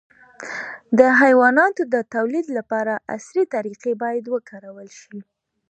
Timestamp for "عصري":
3.15-3.43